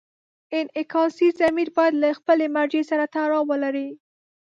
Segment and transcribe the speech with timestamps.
[0.59, 3.89] انعکاسي ضمیر باید له خپلې مرجع سره تړاو ولري.